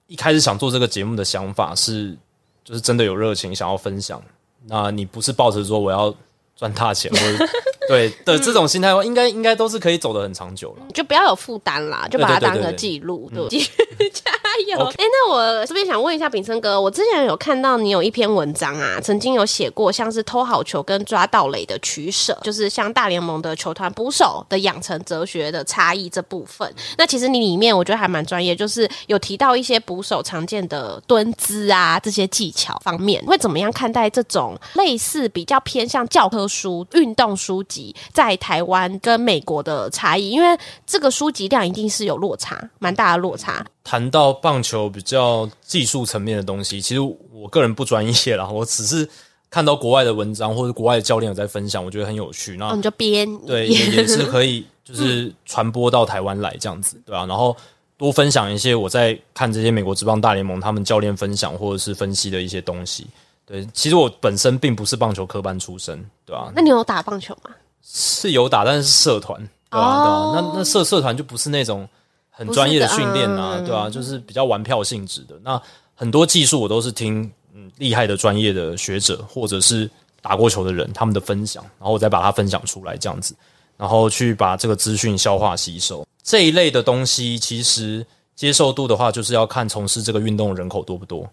[0.06, 2.16] 一开始想做这个节目的想法是，
[2.62, 4.22] 就是真的有热情想要分享，
[4.66, 6.14] 那你不是抱着说我要
[6.60, 7.46] 赚大钱或者。
[7.88, 10.86] 对的， 这种心态的话，应该应该都是可以走得很长久了。
[10.94, 13.58] 就不要有负担啦，就把它当个记录，对不对？
[14.10, 14.30] 加
[14.68, 14.78] 油！
[14.96, 26.72] 哎，那我这边想问一下炳生哥，我之前有看到你有一篇文章啊，曾经有写过像是偷好球跟抓盗垒的取舍，就是像大联盟的球团捕手的养成哲学的差异这部分。
[26.96, 37.94] 那其实你里面我觉得还蛮专业，就是有提到一些捕手常见的蹲姿啊这些技巧方面，会怎么样看待这种类似比较偏向教科书运动书籍？
[38.12, 43.64] 在台湾跟美国的差异，因为这个书籍量一定是有落差，蛮大的落差。
[43.84, 49.08] 谈到棒球比较技术层面的东西，其实我个人不专业啦，我只是
[49.48, 52.56] 看到国外的文章或者国外的教练有在分享，我觉得很有趣。
[52.56, 57.56] 那我们就编，对，也，也是可以， 就是传播到台湾来这样子，对啊，然后
[57.96, 63.06] 多分享一些我在看这些美国职棒大联盟他们教练分享或者是分析的一些东西。
[63.50, 67.50] 对，其实我本身并不是棒球科班出身，对啊，那你有打棒球吗？
[67.82, 70.04] 是有打，但是是社团，对吧、啊？
[70.04, 71.88] 对啊、那那社社团就不是那种
[72.30, 73.90] 很专业的训练啊，对吧、啊？
[73.90, 75.34] 就是比较玩票性质的。
[75.42, 75.60] 那
[75.96, 79.90] 很多技术我都是听嗯厉害的专业的学者或者是
[80.22, 83.34] 打过球的人他们的分享，然后我再把它分享出来这样子。
[83.76, 86.06] 然后去把这个资讯消化吸收。
[86.22, 91.26] 这一类的东西，其实接受度的话，就是要看从事这个运动的人口多不多。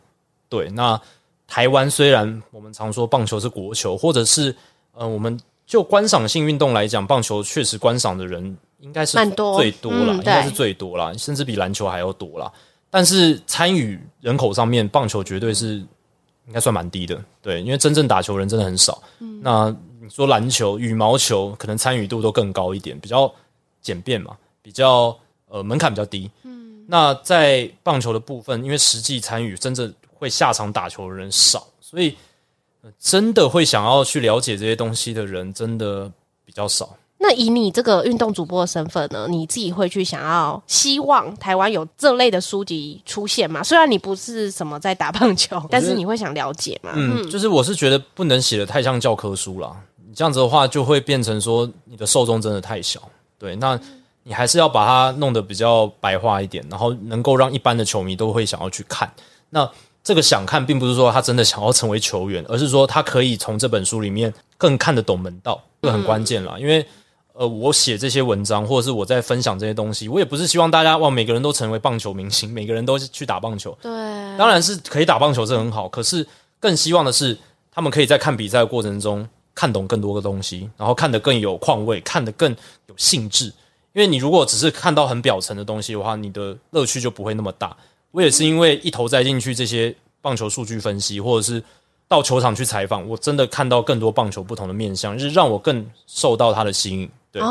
[0.47, 0.97] 对，那
[1.47, 4.53] 台湾虽然我们常说棒球是国球，或者是
[4.93, 9.17] 呃，我们就观赏性运动来讲，棒球确实观赏的人应该是
[9.55, 12.51] 最多了，应该是最多了，甚至比篮球还要多啦。
[12.89, 15.75] 但是参与人口上面，棒球绝对是
[16.45, 17.19] 应该算蛮低的。
[17.41, 19.01] 对，因为真正打球人真的很少。
[19.19, 23.33] 嗯，那你说篮球、羽毛球，可能参与度都更高一点，比较
[23.81, 24.37] 简便嘛。
[24.61, 26.46] 比较呃门槛比较低，嗯，
[26.89, 32.15] 那在棒球的部分，因为实际参与真正会下场打球的人少，所以、
[32.81, 36.09] 呃、真的会想要去了解这些东西的人真的
[36.45, 36.95] 比较少。
[37.17, 43.61] 那以你这个运动主播的身份呢，你自己会去想要希望台湾有这类的书籍出现吗？
[43.61, 46.93] 虽然你不是什么在打棒球，但是你会想了解吗？
[46.95, 49.75] 嗯，就是我是觉得不能写的太像教科书啦，
[50.07, 53.01] 你这样子的话就会变成说你的受众真的太小。
[53.37, 53.77] 对，那。
[54.27, 59.09] 你还是要把它弄得比较白话一点，然后能够让一般的球迷都会想要去看。
[59.51, 59.69] 那
[60.03, 66.57] 这个想看，并不是说他真的想要成为球员，而是说他可以从这本书里面更看得懂门道，这个很关键啦。
[66.59, 66.85] 因为
[67.31, 73.77] 呃，我写这些文章，或者是我在分享这些东西，我也不是希望大家哇，每个人都成为棒球明星，每个人都去打棒球。
[73.81, 73.91] 对，
[74.37, 76.27] 当然是可以打棒球是很好，可是
[76.59, 77.37] 更希望的是，
[77.71, 82.51] 他们可以在看比赛的过程中看懂更多的东西，然后看得更有况味，看得更
[82.87, 83.53] 有兴致。
[83.97, 87.75] 因为你如果只是看到很表层的东西的话，你的乐趣就不会那么大。
[88.11, 91.61] 我也是因为一头栽进去这些棒球数据分析，或者是
[92.07, 97.09] 到球场去采访，我真的看到更多棒球不同的面相，就是让我更受到它的吸引。
[97.31, 97.41] 对，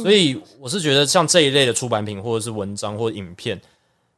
[0.00, 3.60] 所以我是觉得像这一类的出版品，或者是文章或者影片，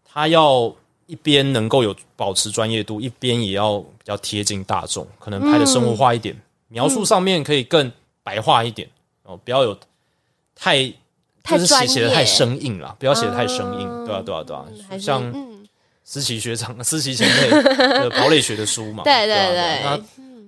[0.05, 0.71] 它要
[1.07, 6.39] 一边能够有保持专业度，一边也要比较贴近大众，可能拍的生活化一点，
[6.69, 7.91] 描述上面可以更
[8.23, 8.87] 白话一点
[9.23, 9.75] 哦，不要有
[10.55, 10.93] 太。
[11.45, 14.67] 就是写写的太生硬了，不要写的太生硬，对啊，对啊，对啊，
[14.99, 15.23] 像
[16.05, 20.01] 思琪学长、 思琪前辈的跑垒学的书嘛，对对对，那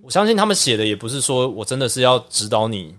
[0.03, 2.95] 我相信他们写的也不是说我真的是要指导你，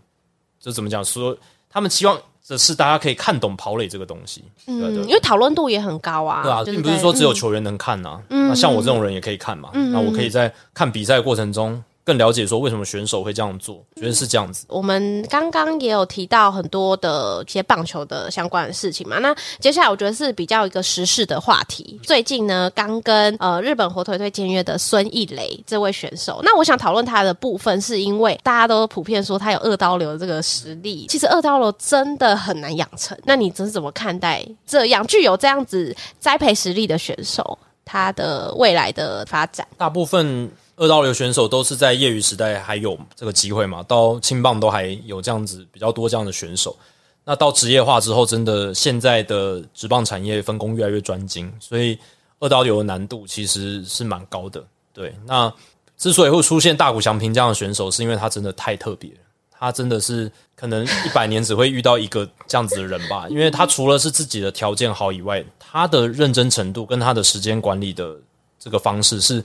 [0.60, 1.38] 就怎么讲说，
[1.70, 11.84] 他们期望的是大家可以看懂跑垒这个东西，嗯，因为讨论度也很高啊，对啊，并不是说只有球员能看呐，那像我这种人也可以看嘛，那我可以在看比赛的过程中。
[12.06, 14.66] 更了解说为什么选手会这样做，觉得是这样子。
[14.68, 21.98] 我们刚刚也有提到很多的一些棒球的相关的事情嘛，那接下来我觉得是比较一个时事的话题。
[22.04, 31.08] 最近呢，刚跟呃日本火腿队签约的孙艺磊这位选手，那我想讨论他的部分，是因为大家都普遍说他有二刀流的这个实力。
[31.08, 39.66] 其实二刀流真的很难养成，那你这是怎么看待这样具有这样子栽培实力的选手，他的未来的发展？
[39.78, 40.52] 大部分。
[40.76, 43.84] 二刀流选手都是在业余时代还有这个机会嘛？
[43.84, 46.76] 到青棒都还有这样子比较多这样的选手。
[47.24, 51.98] 那到职业化之后，真的现在的职棒产业分工越来越专精，所以
[52.40, 54.64] 二刀流的难度其实是蛮高的。
[54.92, 55.54] 对，那
[55.96, 59.12] 之所以会出现大谷翔平这样的选手，是因为他真的太特别。
[59.52, 63.30] 他真的是可能一百年只会遇到一个这样子的人吧？
[63.30, 68.18] 因为他除了是自己的条件好以外，他的认真程度跟他的时间管理的
[68.58, 69.44] 这个方式是。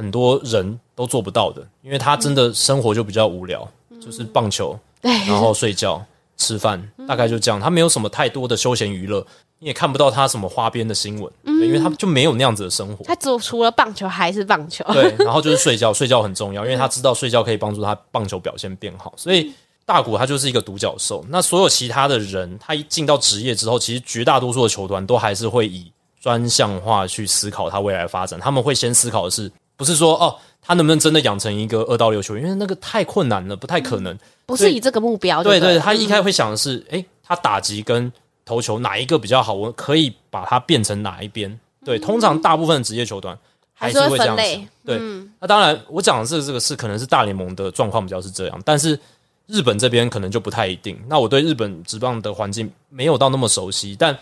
[0.00, 6.02] 很多人都做不到的，因为他真的生活就比较无聊，嗯、就是棒球，对，然后睡觉、
[6.38, 7.60] 吃饭，大概就这样。
[7.60, 9.22] 他没有什么太多的休闲娱乐，
[9.58, 13.04] 你也看不到他什么花边的新闻，嗯，因为他就没有那样子的生活。
[13.04, 19.12] 他只除了棒球还是棒球，对，然后就是睡觉，睡觉很重要，因为他知道睡觉可以帮助他棒球表现变好。
[19.18, 19.52] 所以
[19.84, 21.22] 大谷他就是一个独角兽。
[21.28, 28.40] 那所有其他的人，他一进到职业之后，其实绝大多数的球团都还是会以专项化去思考他未来发展。
[28.40, 29.52] 他们会先思考的是。
[29.80, 32.44] 不是说哦，他能不能真的养成一个二到六球员？
[32.44, 34.12] 因为那个太困难了，不太可能。
[34.12, 38.12] 嗯、不是以这个目标对，对对，他一开始会想的是，哎、嗯，他打击跟
[38.44, 39.54] 投球哪一个比较好？
[39.54, 41.58] 我可以把它变成哪一边？
[41.82, 43.34] 对，通常大部分职业球团
[43.72, 44.42] 还是会这样子。
[44.84, 49.00] 对，嗯、那当然，我讲的这个这个是可能是大联盟的状况比较是这样，但是
[49.46, 51.00] 日本这边可能就不太一定。
[51.08, 54.14] 那我对日本职棒的环境没有到那么熟悉，但。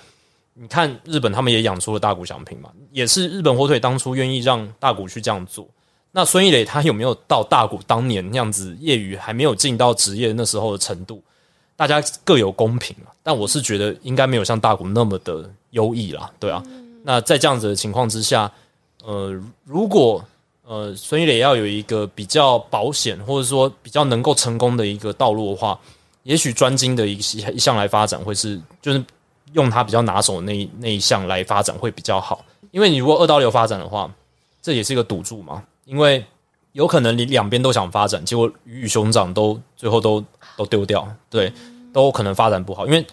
[0.61, 5.64] 你看日本，他们也养出了大谷翔平嘛，也是日本火腿当初愿意让大谷去这样做。
[6.11, 11.23] 那孙艺磊他有没有到大谷当年那样子业余还没有进到职业那时候的程度？
[11.77, 13.14] 大家各有公平啊。
[13.23, 16.61] 但我是觉得应该没有像大谷那么的优异啦，对啊。
[17.05, 18.51] 那在这样子的情况之下，
[19.05, 19.31] 呃，
[19.64, 20.25] 如果
[20.64, 25.79] 呃孙艺磊要有一个比较保险或者说比较能够成功的一个道路的话，
[26.25, 27.12] 也许专精的一
[27.55, 29.01] 一项来发展会是就是。
[29.53, 34.11] 用他比较拿手的那一那一项来发展会比较好，因为你如果二刀流发展的话，
[34.61, 35.63] 这也是一个赌注嘛。
[35.85, 36.25] 因为
[36.73, 40.23] 有可能你两边都想发展，结果鱼与熊掌都最后都
[40.57, 41.09] 都丢掉。
[41.31, 41.53] 对，
[41.93, 43.05] 都可能发展不好，因为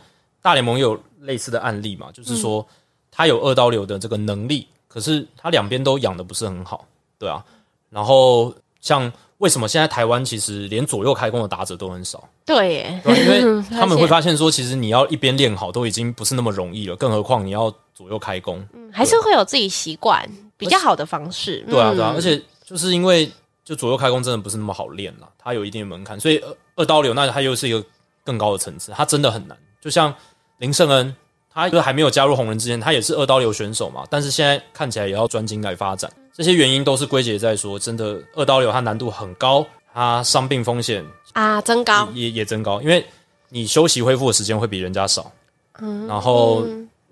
[0.42, 2.66] 大联盟有类似的案例嘛，就是说
[3.10, 6.86] 他有二刀流的这个能力，可是他两边都养的不是很好，
[7.18, 7.44] 对啊。
[7.90, 12.28] 然后像为什么现在台湾其实连左右开弓的打者都很少？
[12.46, 14.36] 对耶，对，因为 他们会发现。
[14.36, 20.26] 说，其实你要一边练好都已经不是那么容易了，更何况你要左右开弓，嗯，还是会有自己习惯
[20.58, 21.66] 比较好的方式。
[21.70, 23.30] 对啊，对啊，而且就是因为
[23.64, 27.84] 就左右开弓真的不是那么好练了，它有一定的门槛，所以二二刀流那它又是一个
[28.24, 29.58] 更高的层次，它真的很难。
[29.82, 30.14] 就像
[30.58, 31.16] 林圣恩，
[31.54, 41.06] 他就还没有加入红人之前，他也是二刀流选手嘛，但是现在看起来也要专精来发展，这些原因都是归结在说，真的二刀流它难度很高，它伤病风险。
[41.32, 43.06] 啊，增高也也增高，因为
[43.50, 45.32] 你休息恢复的时间会比人家少，
[45.80, 46.66] 嗯，然后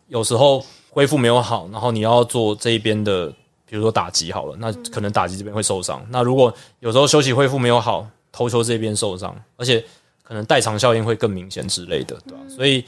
[0.07, 3.27] 有时候恢复没有好，然后你要做这一边的，
[3.65, 6.05] 比如说打击好了，那可能打击这边会受伤。
[6.09, 9.83] 那如果有时候休息恢复没有好，投球这边受伤，而且
[10.21, 12.39] 可能代偿效应会更明显之类的，对吧？
[12.49, 12.83] 所以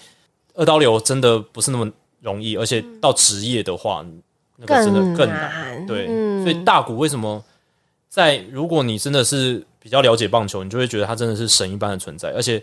[0.53, 1.89] 二刀流真的不是那么
[2.21, 4.05] 容易，而且到职业的话，
[4.57, 5.85] 那个真的更难。
[5.85, 6.07] 对，
[6.43, 7.43] 所以大谷为什么
[8.09, 9.65] 在如果你真的是。
[9.85, 12.59] 比较了解棒球，你就会觉得他真的是神一般的存在，而且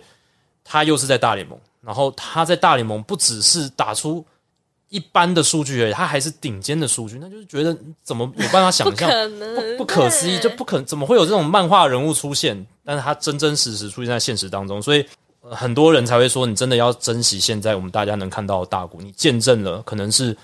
[0.65, 4.27] 他又是在大联盟，然后他在大联盟不只是打出
[4.89, 9.09] 一般的数据而已，他还是顶尖的数据，那就是觉得怎么有办法想 象？
[9.77, 12.67] 不不可思议，就不可怎么会有这种漫画人物出现？
[12.85, 15.07] 但是他真真实实出现在现实当中，所以、
[15.43, 20.37] 呃、很多人才会说，你真的要珍惜现在我们大家能看到的大谷，你见证了可能是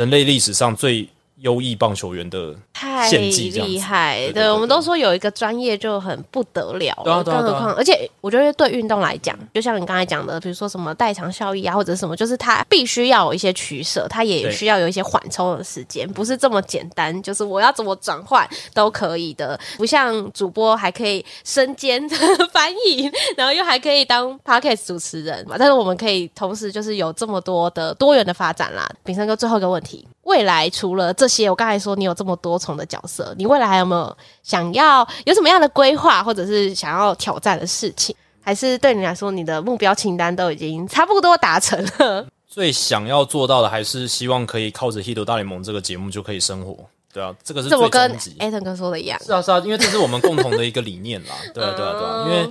[0.00, 1.06] 人类历史上最。
[1.40, 22.06] 优异棒球员的太厉害，对，我们都说有一个专业就很不得了，更何况，而且我觉得对运动来讲，就像你刚才讲的，比如说什么代偿效益啊，或者什么，就是它必须要有一些取舍，它也需要有一些缓冲的时间，不是这么简单，就是我要怎么转换都可以的，不像主播还可以身兼
[22.52, 28.86] 翻译，然后又还可以当 podcast 主持人嘛，但是我们可以同时就是有这么多的多元的发展啦。
[29.02, 30.06] 炳生哥，最后一个问题。
[30.30, 38.14] 未来除了这些，我刚才说你有这么多重的角色，你未来还有没有想要有什么样的规划，或者是想要挑战的事情？
[38.40, 42.24] 还是对你来说，你的目标清单都已经差不多达成了？
[42.46, 46.76] 最想要做到的，还是希望可以靠着《Hito 大联盟》这个节目就可以生活。
[47.12, 48.36] 对啊，这个是最终极。
[48.38, 51.34] 艾腾哥说的一样，是啊，是啊，因为这是我们共同的一个理念啦。
[51.52, 52.26] 对啊，对啊，对啊。
[52.28, 52.50] 因为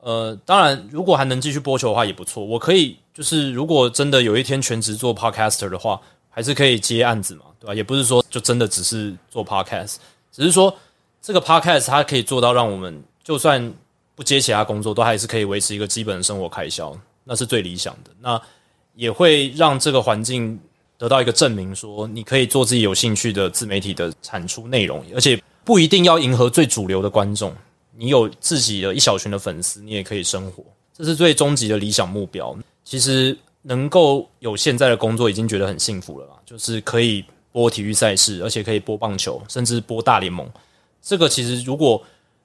[0.00, 2.44] 呃，当然，如果还能继续播球的话，也不错。
[2.44, 6.00] 我可以就是，如果真的有一天全职做 Podcaster 的话。
[6.34, 7.74] 还是可以接案子嘛，对吧？
[7.74, 9.96] 也不是说就真的只是做 podcast，
[10.32, 10.74] 只是说
[11.20, 13.72] 这个 podcast 它可以做到让我们就算
[14.14, 18.10] 不接其他工作，都还是可以维持一个基本的生活开销，那是最理想的。
[18.18, 18.40] 那
[18.94, 20.58] 也会让这个环境
[20.96, 27.54] 得到一个证明，说你可以做自己有兴趣的自媒体的产出内容，而且不一定要迎合最主流的观众，
[27.94, 30.64] 你有自己的一小群的粉丝，你也可以生活，
[30.96, 32.56] 这是最终极的理想目标。
[32.84, 33.36] 其实。
[33.62, 36.34] 能够有现在的工作已经觉得很幸福了吧？
[36.44, 40.48] 就是可以播体育赛事，而且可以播棒球，甚至播大联盟。
[41.00, 42.02] 这个其实如果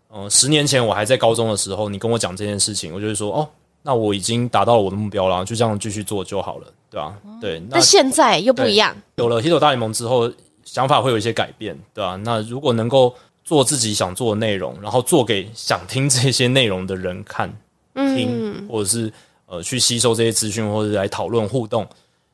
[0.10, 3.50] 呃十年前我还在高中的时候，你跟我讲这件事情，我就会说哦，
[3.82, 7.16] 那我已经达到了我的目标了，就这样继续做就好了，对吧？
[7.26, 7.60] 嗯、对。
[7.70, 10.32] 那现在又不一样，有了 Hito 大联盟之后，
[10.66, 12.16] 想法会有一些改变，对吧？
[12.24, 17.50] 那如果能够做自己想做的内容，然后做给想听这些内容的人看、
[17.96, 19.12] 听，嗯、或者是。
[19.50, 21.88] 呃，去吸收这些资讯，或者来讨论互动，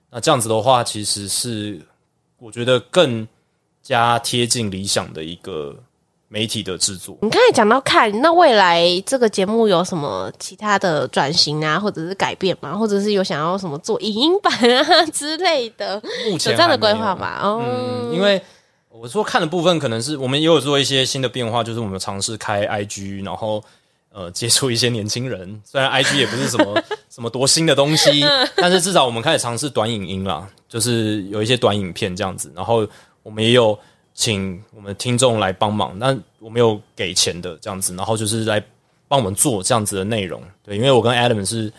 [0.09, 1.79] 那这样子的话，其实是
[2.39, 3.27] 我觉得更
[3.83, 5.75] 加贴近理想的一个
[6.27, 7.15] 媒体的制作。
[7.21, 12.75] 你刚才讲到看，那未来这个节目有什么其他的转型啊，或者是改变吗？
[12.75, 16.01] 或者是有想要什么做影音版啊之类的？
[16.31, 17.39] 目前有这样的规划吗？
[17.43, 18.41] 哦，嗯，因为
[18.89, 23.63] 我说看的部分，可能是我们也有做一些新的变化，就是我们尝试开 IG，然后。
[24.15, 28.23] 呃，接触一些年轻人，虽然 IG 也不是什么什么多新的东西，
[28.55, 32.53] 但是至少我们开始尝试短影音啦，就是有一些短影片这样子。
[32.55, 32.87] 然后
[33.23, 33.77] 我们也有
[34.13, 38.63] 请我们听众来帮忙，那我们有给钱的这样子，然后就是来
[39.07, 40.39] 帮我们做这样子的内容。
[40.63, 41.73] 对，因为我跟 Adam 是，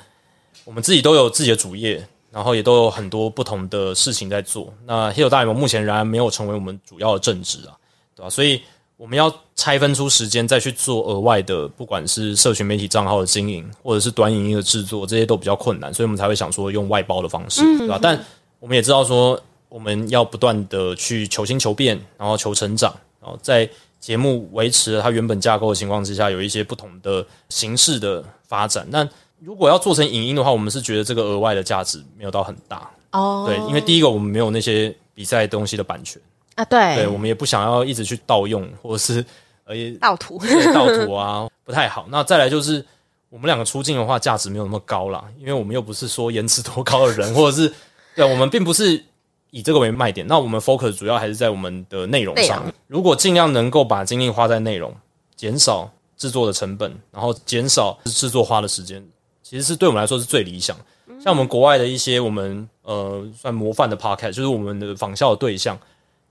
[0.64, 4.74] 我们自己都有自己的主业，然后也都有很多不同的事情在做。
[4.84, 7.78] 那 Hito 大联盟目前仍然没有成为我们主要的正职啊，
[8.16, 8.28] 对吧？
[8.28, 8.60] 所以。
[8.96, 17.98] 我们要拆分出时间再去做额外的，不管是社群媒体账号的经营，或者是短影音的制作，这些都比较困难，所以我们才会想说用外包的方式，对吧？
[18.00, 18.18] 但
[18.60, 23.68] 我们也知道说，我们要不断的去求新求变，然后求成长，然后在
[23.98, 28.86] 节目维持了它原本架构的情况之下，有一些不同的形式的发展。
[28.90, 29.06] 那
[29.40, 36.22] 如果要做成影音的话，我们是觉得这个额外的价值没有到很大哦，对，因为第一个我们没有那些比赛东西的版权。
[36.54, 39.24] 啊，对，对，我们也不想要一直去盗用，或者是
[39.64, 40.38] 呃，盗图，
[40.72, 42.06] 盗图啊， 不太好。
[42.10, 42.84] 那再来就是，
[43.30, 47.72] 我们两个出镜的话，价值没有那么高啦，因为我们又不是说颜值多高的人，或者是
[48.14, 49.02] 对，我们并不是
[49.50, 50.26] 以这个为卖点。
[50.26, 52.64] 那我们 focus 主要还是在我们的内容上。
[52.86, 54.94] 如果尽量能够把精力花在内容，
[55.34, 59.04] 减少制作的成本，然后减少制作花的时间，
[59.42, 60.76] 其实是对我们来说是最理想。
[61.22, 65.78] 像我们国外的一些我们呃算模范的 podcast，就是我们的仿效的对象，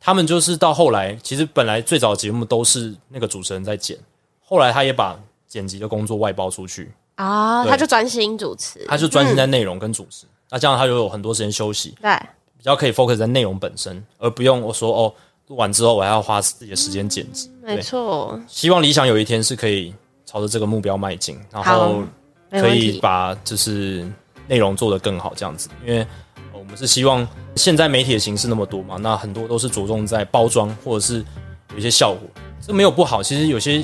[0.04, 3.98] 他们就是到后来，其实本来最早的节目都是那个主持人在剪，
[4.44, 5.18] 后来他也把。
[5.46, 6.92] 剪辑的工作外包出去。
[7.14, 12.12] 啊，他就专心主持，他就专心在内容跟主持，那这样他就有很多时间休息，对，
[12.58, 15.14] 比较可以 focus 在内容本身，而不用我说哦，
[15.50, 18.42] 录完之后我还要花自己的时间剪辑，没错。
[18.48, 19.94] 希望理想有一天是可以
[20.26, 22.02] 朝着这个目标迈进，然后
[22.50, 24.12] 可以把就是
[24.48, 26.04] 内容做得更好，这样子，因为
[26.64, 31.24] 我们是希望现在媒体的形式那么多嘛，那很多都是着重在包装或者是
[31.74, 32.22] 有一些效果，
[32.66, 33.84] 这没有不好，其实有些。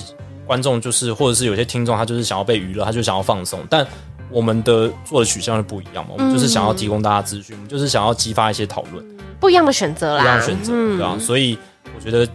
[0.49, 3.59] 观众就是，或者是有些听众，他就是想要被娱乐，他就想要放松。
[3.69, 3.85] 但
[4.31, 9.05] 我们的做的取向是不一样嘛，我们就是想要提供大家资讯，我们就是想要激发一些讨论，
[9.39, 11.15] 不一样的选择啦，不一样的选择，嗯、对吧？
[11.19, 11.55] 所以
[11.95, 12.27] 我觉得，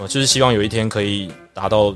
[0.00, 1.94] 我就是希望有一天可以达到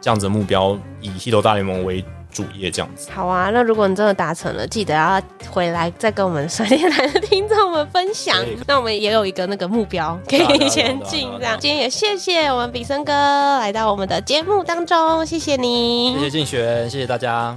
[0.00, 2.02] 这样子的目标，以《Hito 大联盟》为。
[2.34, 3.50] 主页这样子，好啊。
[3.50, 8.36] 那如果你真的达成了，记得要回来再跟我们甩电台的听众们分享。
[8.66, 11.56] 那我们也有一个那个目标可以前进，这样。
[11.60, 17.56] 今天也谢谢我们比森哥来到我们的节目当中，谢谢你，谢谢静璇，谢谢大家。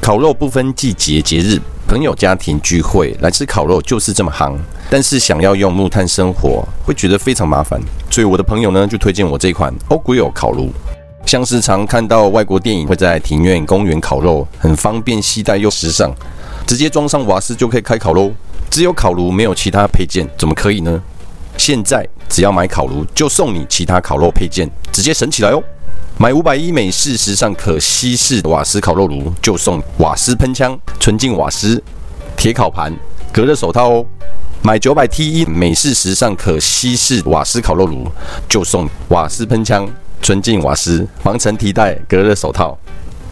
[0.00, 1.58] 烤肉不分季节节日，
[1.88, 4.54] 朋友家庭聚会来吃烤肉就是这么夯。
[4.90, 10.70] 但是想要用木炭生火，会觉得非常麻烦，所以我的朋友呢就推荐我这款 OGRILL 烤炉。
[11.26, 16.12] 像是常看到外国电影会在庭院、公园烤肉，很方便携带又时尚，
[16.66, 18.30] 直接装上瓦斯就可以开烤喽。
[18.70, 21.00] 只有烤炉没有其他配件，怎么可以呢？
[21.56, 25.62] 现在只要买烤炉，就送你其他烤肉配件，直接省起来哦！
[26.18, 31.82] 买五百一美式时尚可吸式瓦斯烤肉炉，就送瓦斯喷枪、纯净瓦斯、
[32.36, 32.92] 铁烤盘、
[33.32, 34.06] 隔热手套哦。
[34.62, 38.06] 买九百 T 一美式时尚可吸式瓦斯烤肉炉，
[38.48, 39.88] 就送瓦斯喷枪。
[40.24, 42.74] 纯净瓦斯、防尘提袋、隔热手套，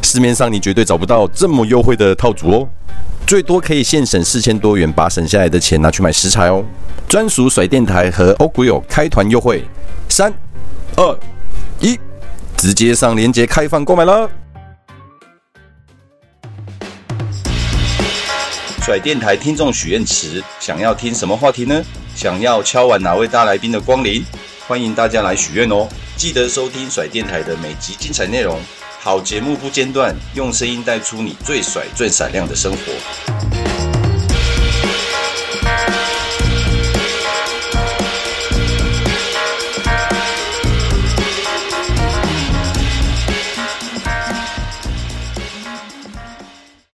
[0.03, 2.68] 市面上你绝对找不到这么优惠的套组哦！
[3.26, 6.62] 最多可以现省四千多元，把省下来的钱拿去买食材哦。
[7.09, 9.64] 专属甩电台和 OGRILL 开团优惠，
[10.11, 10.30] 三、
[10.97, 11.18] 二、
[11.80, 11.99] 一，
[12.59, 14.28] 直接上链接开放购买了。
[18.82, 21.82] 甩电台听众许愿池，想要听什么话题呢？
[22.14, 24.22] 想要敲碗哪位大来宾的光临？
[24.68, 25.88] 欢迎大家来许愿哦！
[26.16, 28.60] 记得收听甩电台的每集精彩内容，
[29.00, 33.81] 好节目不间断，用声音带出你最甩最闪亮的生活。